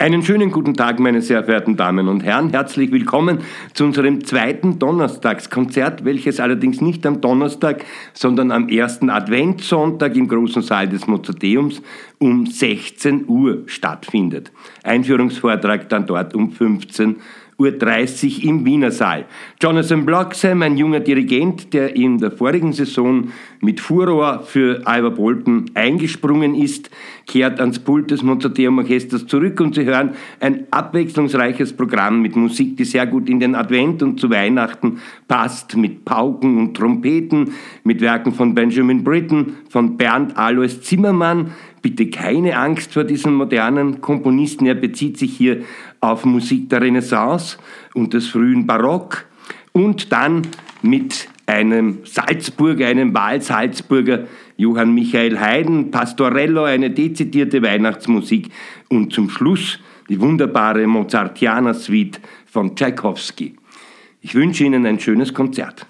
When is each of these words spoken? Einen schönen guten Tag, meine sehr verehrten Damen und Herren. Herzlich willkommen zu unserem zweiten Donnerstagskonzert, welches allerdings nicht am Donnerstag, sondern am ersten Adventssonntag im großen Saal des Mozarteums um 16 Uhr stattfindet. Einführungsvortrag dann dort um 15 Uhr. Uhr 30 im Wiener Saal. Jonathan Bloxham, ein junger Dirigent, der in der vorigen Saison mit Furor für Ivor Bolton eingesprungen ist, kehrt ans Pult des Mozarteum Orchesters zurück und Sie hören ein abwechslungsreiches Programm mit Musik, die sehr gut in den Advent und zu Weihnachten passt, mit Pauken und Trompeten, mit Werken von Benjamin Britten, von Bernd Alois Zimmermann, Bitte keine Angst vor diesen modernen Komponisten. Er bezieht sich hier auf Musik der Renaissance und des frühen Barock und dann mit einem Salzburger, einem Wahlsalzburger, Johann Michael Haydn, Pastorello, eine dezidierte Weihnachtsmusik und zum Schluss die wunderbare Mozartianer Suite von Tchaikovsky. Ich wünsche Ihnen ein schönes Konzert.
Einen 0.00 0.22
schönen 0.22 0.52
guten 0.52 0.74
Tag, 0.74 1.00
meine 1.00 1.20
sehr 1.22 1.42
verehrten 1.42 1.76
Damen 1.76 2.06
und 2.06 2.22
Herren. 2.22 2.50
Herzlich 2.50 2.92
willkommen 2.92 3.40
zu 3.74 3.82
unserem 3.82 4.22
zweiten 4.24 4.78
Donnerstagskonzert, 4.78 6.04
welches 6.04 6.38
allerdings 6.38 6.80
nicht 6.80 7.04
am 7.04 7.20
Donnerstag, 7.20 7.84
sondern 8.12 8.52
am 8.52 8.68
ersten 8.68 9.10
Adventssonntag 9.10 10.14
im 10.14 10.28
großen 10.28 10.62
Saal 10.62 10.88
des 10.88 11.08
Mozarteums 11.08 11.82
um 12.18 12.46
16 12.46 13.24
Uhr 13.26 13.64
stattfindet. 13.66 14.52
Einführungsvortrag 14.84 15.88
dann 15.88 16.06
dort 16.06 16.32
um 16.32 16.52
15 16.52 17.16
Uhr. 17.16 17.22
Uhr 17.60 17.72
30 17.72 18.44
im 18.44 18.64
Wiener 18.64 18.92
Saal. 18.92 19.24
Jonathan 19.60 20.06
Bloxham, 20.06 20.62
ein 20.62 20.76
junger 20.76 21.00
Dirigent, 21.00 21.74
der 21.74 21.96
in 21.96 22.18
der 22.18 22.30
vorigen 22.30 22.72
Saison 22.72 23.32
mit 23.60 23.80
Furor 23.80 24.44
für 24.44 24.82
Ivor 24.86 25.10
Bolton 25.10 25.64
eingesprungen 25.74 26.54
ist, 26.54 26.88
kehrt 27.26 27.58
ans 27.58 27.80
Pult 27.80 28.12
des 28.12 28.22
Mozarteum 28.22 28.78
Orchesters 28.78 29.26
zurück 29.26 29.58
und 29.58 29.74
Sie 29.74 29.84
hören 29.84 30.12
ein 30.38 30.68
abwechslungsreiches 30.70 31.72
Programm 31.72 32.22
mit 32.22 32.36
Musik, 32.36 32.76
die 32.76 32.84
sehr 32.84 33.08
gut 33.08 33.28
in 33.28 33.40
den 33.40 33.56
Advent 33.56 34.04
und 34.04 34.20
zu 34.20 34.30
Weihnachten 34.30 35.00
passt, 35.26 35.76
mit 35.76 36.04
Pauken 36.04 36.58
und 36.58 36.76
Trompeten, 36.76 37.54
mit 37.82 38.00
Werken 38.00 38.34
von 38.34 38.54
Benjamin 38.54 39.02
Britten, 39.02 39.56
von 39.68 39.96
Bernd 39.96 40.36
Alois 40.36 40.80
Zimmermann, 40.80 41.50
Bitte 41.88 42.10
keine 42.10 42.58
Angst 42.58 42.92
vor 42.92 43.04
diesen 43.04 43.32
modernen 43.32 44.02
Komponisten. 44.02 44.66
Er 44.66 44.74
bezieht 44.74 45.16
sich 45.16 45.34
hier 45.34 45.62
auf 46.00 46.26
Musik 46.26 46.68
der 46.68 46.82
Renaissance 46.82 47.56
und 47.94 48.12
des 48.12 48.26
frühen 48.26 48.66
Barock 48.66 49.24
und 49.72 50.12
dann 50.12 50.42
mit 50.82 51.30
einem 51.46 52.00
Salzburger, 52.04 52.88
einem 52.88 53.14
Wahlsalzburger, 53.14 54.26
Johann 54.58 54.92
Michael 54.92 55.40
Haydn, 55.40 55.90
Pastorello, 55.90 56.64
eine 56.64 56.90
dezidierte 56.90 57.62
Weihnachtsmusik 57.62 58.50
und 58.90 59.14
zum 59.14 59.30
Schluss 59.30 59.78
die 60.10 60.20
wunderbare 60.20 60.86
Mozartianer 60.86 61.72
Suite 61.72 62.20
von 62.44 62.76
Tchaikovsky. 62.76 63.56
Ich 64.20 64.34
wünsche 64.34 64.64
Ihnen 64.64 64.84
ein 64.84 65.00
schönes 65.00 65.32
Konzert. 65.32 65.86